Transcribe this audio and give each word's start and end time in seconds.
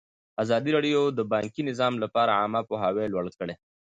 ازادي 0.43 0.69
راډیو 0.77 1.01
د 1.17 1.19
بانکي 1.31 1.61
نظام 1.69 1.93
لپاره 2.03 2.37
عامه 2.39 2.61
پوهاوي 2.69 3.05
لوړ 3.13 3.25
کړی. 3.39 3.55